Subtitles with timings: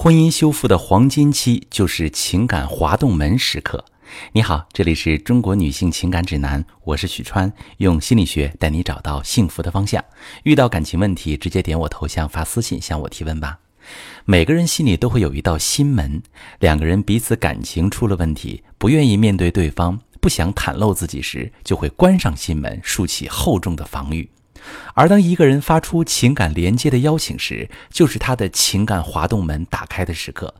[0.00, 3.84] 婚姻修复的黄金期就是情感滑动门时刻。
[4.30, 10.04] 你好，这里是中国女性情感指南，我是许川，用心理学带你找到幸福的方向。
[10.44, 13.58] 遇到感情问题，直接点我头像发私信向我提问吧。
[14.24, 16.22] 每个人心里都会有一道心门，
[16.60, 24.30] 两个人彼此感情出了问题，不愿意面对对方，不想袒露自己时，就会关上心门，竖起厚重的防御。
[24.94, 30.54] 而当一个人发出情感连接的邀请时，就是他的情感滑动门打开的时刻。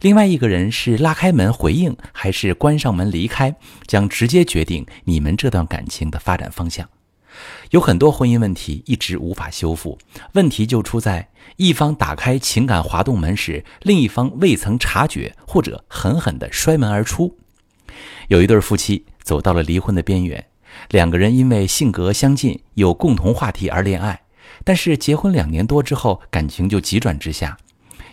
[0.00, 3.54] 另外一个人是拉开门回应，还是关上门离开，
[3.86, 6.88] 将直接决定你们这段感情的发展方向。
[7.70, 9.98] 有很多婚姻问题一直无法修复，
[10.34, 17.38] 问题就出在一方打开情感滑动门时，另一方未曾察觉，或者狠狠地摔门而出。
[18.28, 20.44] 有一对夫妻走到了离婚的边缘。
[20.90, 24.22] 两个人因为性格相近，有共同话题而恋爱，
[24.64, 27.56] 但是结婚两年多之后，感情就急转直下。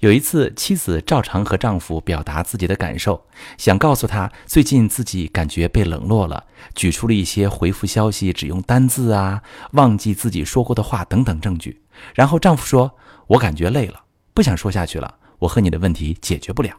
[0.00, 3.24] 有一次，妻子照常和丈夫表达自己的感受，
[3.56, 6.44] 想告诉他最近自己感觉被冷落了，
[6.74, 9.40] 举出了一些回复消息只用单字啊、
[9.72, 11.80] 忘记自己说过的话等等证据。
[12.14, 16.76] 然后丈夫说：“我感觉累了，不想说下去了，我和你的问题解决不了。”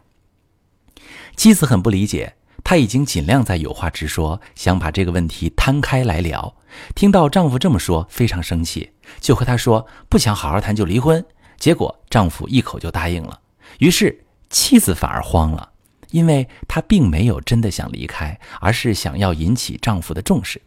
[1.36, 2.36] 妻子很不理解。
[2.66, 6.54] 她已经尽量在有话直说，想把这个问题摊开来聊。
[6.96, 11.24] 听到丈夫这么说，非常生气，就和他说不想好好谈就离婚。
[11.58, 13.40] 结果丈夫一口就答应了。
[13.78, 15.70] 于是妻子反而慌了，
[16.10, 20.60] 因为她并没有真的想离开，而是想要引起丈夫的重视。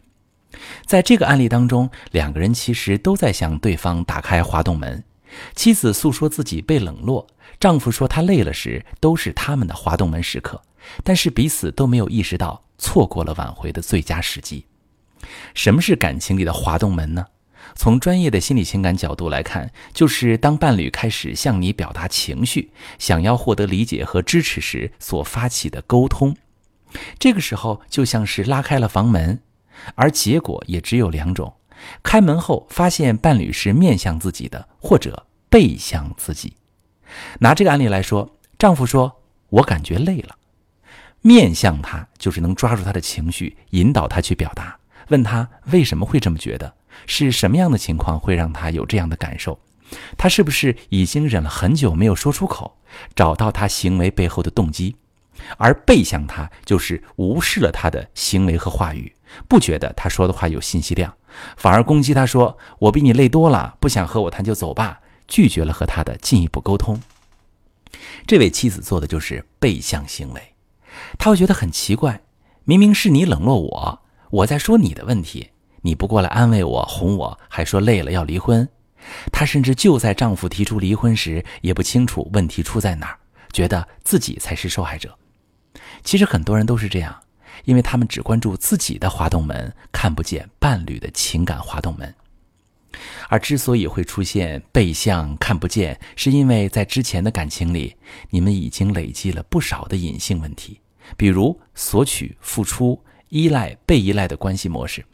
[0.87, 5.03] 在这个案例当中，两个人其实都在向对方打开滑动门。
[5.57, 7.27] 妻子诉说自己被冷落，
[7.59, 10.63] 丈夫说他累了时，都是他们的滑动门时刻。
[11.05, 14.65] 但是彼此都没有意识到错过了挽回的最佳时机。
[15.55, 17.27] 什么是感情里的滑动门呢？
[17.75, 26.35] 从专业的心理情感角度来看，就是当伴侣开始向你表达情绪，想要获得理解和支持时所发起的沟通。
[27.19, 29.43] 这个时候就像是拉开了房门，
[29.97, 31.53] 而结果也只有两种：
[32.03, 36.55] 开门后发现伴侣是面向自己的，或者背向自己。
[37.41, 39.21] 拿这个案例来说，丈夫说
[39.51, 40.37] ：“我感觉累了。”
[41.23, 44.79] 面向他，就是能抓住他的情绪，引导他去表达。
[45.09, 46.75] 问他为什么会这么觉得，
[47.07, 49.59] 是什么样的情况会让他有这样的感受？
[50.17, 52.77] 他是不是已经忍了很久没有说出口？
[53.15, 54.97] 找到他行为背后的动机。
[55.57, 59.15] 而背向他，就是无视了他的行为和话语，
[59.47, 61.15] 不觉得他说的话有信息量，
[61.57, 67.01] 反而攻击他说：“我比你累多了，不想和我谈就走吧。”拒绝了和他的进一步沟通。
[68.27, 70.55] 这位妻子做的就是背向行为。
[71.19, 72.23] 他会觉得很奇怪，
[72.65, 75.51] 明明是你冷落我，我在说你的问题，
[75.83, 78.69] 你不过来安慰我、哄我，还说累了要离婚。
[79.33, 83.19] 她甚至就在丈夫提出离婚时，也不清楚问题出在哪儿，
[83.53, 85.17] 觉得自己才是受害者。
[86.03, 87.15] 其实很多人都是这样，
[87.65, 92.13] 因为他们只关注自己的滑动门，看不见伴侣的情感滑动门。
[93.29, 97.95] 而之所以会出现背向看不见，是因为在之前的感情里，
[98.31, 100.81] 你们已经累积了不少的隐性问题。
[101.17, 105.05] 比如索取、付出、依赖、被依赖的关系模式。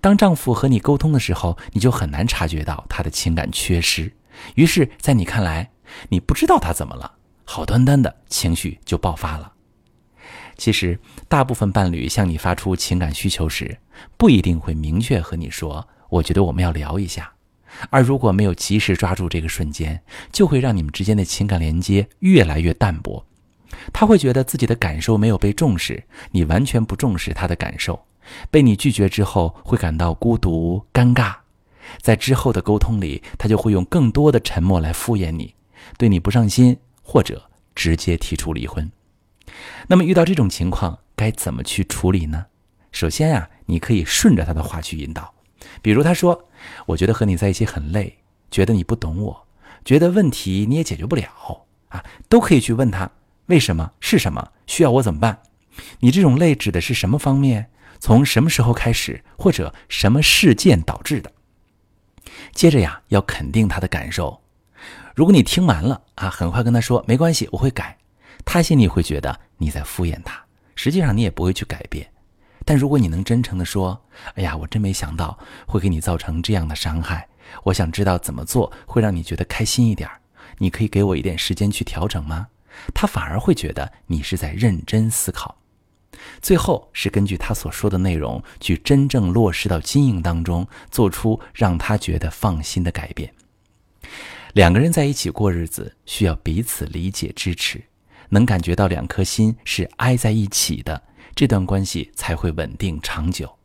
[0.00, 4.12] 当丈夫和你沟通的时候，你就很难察觉到他的情感缺失。
[4.54, 5.70] 于是，在你看来，
[6.08, 9.52] 你不知道他怎么了，好端端的情绪就爆发了。
[10.56, 13.76] 其实，大部分伴侣向你发出情感需求时，
[14.16, 17.32] 不一定会明确和你说：“我觉得我们要聊一下。”
[17.90, 20.00] 而如果没有及时抓住这个瞬间，
[20.32, 23.24] 就会让你们之间的情感连接越来越淡薄。
[23.92, 28.06] 他会觉得自己的感受没有被重视，你完全不重视他的感受，
[28.50, 31.34] 被你拒绝之后会感到孤独、尴尬，
[32.00, 35.54] 在之后的沟通里，他就会用更多的沉默来敷衍你，
[35.98, 38.90] 对你不上心，或者直接提出离婚。
[39.88, 42.46] 那么遇到这种情况，该怎么去处理呢？
[42.92, 45.34] 首先呀，你可以顺着他的话去引导，
[45.82, 46.45] 比如他说
[46.86, 48.18] ：“我觉得和你在一起很累，
[48.50, 49.46] 觉得你不懂我，
[49.84, 53.10] 觉得问题你也解决不了啊，都可以去问他。”
[53.46, 55.38] 为什么是什么需要我怎么办？
[56.00, 57.70] 你这种累指的是什么方面？
[58.00, 61.30] 从什么时候开始，或者什么事件导致的？
[62.52, 64.42] 接着呀，要肯定他的感受。
[65.14, 67.96] 如果你听完了啊，很快跟他说没关系，我会改。
[68.44, 70.44] 他心里会觉得你在敷衍他，
[70.74, 72.06] 实际上你也不会去改变。
[72.66, 73.98] 但如果你能真诚地说，
[74.34, 77.26] 哎呀，我真没想到会给你造成这样的伤害，
[77.62, 80.10] 我想知道怎么做会让你觉得开心一点。
[80.58, 82.48] 你可以给我一点时间去调整吗？
[82.92, 85.56] 他反而会觉得你是在认真思考，
[86.42, 93.32] 最后是根据他所说的内容去真正落实到经营当中，做出让他觉得放心的改变。
[94.54, 97.80] 两个人在一起过日子，需要彼此理解支持，
[98.30, 101.00] 能感觉到两颗心是挨在一起的，
[101.36, 103.58] 这段关系才会稳定长久。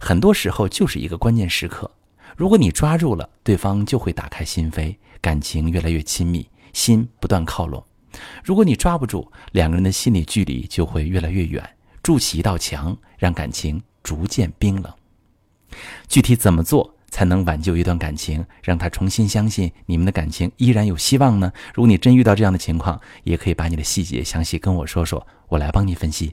[0.00, 1.90] 很多时候就是一个关键时刻，
[2.34, 7.84] 如果你抓住了，对方就会打开心扉，感情越来越亲密，心不断靠拢；
[8.42, 11.62] 如果你抓不住，两个人的心理距离就会越来越远，
[12.02, 14.90] 筑起一道墙，让感情逐渐冰冷。
[16.08, 21.52] 具体怎么做才能挽救一段感情，让他重新相信你们的感情依然有希望呢？
[21.74, 26.32] 如果你真遇到这样的情况，也可以把你的细节详细跟我说说，我来帮你分析。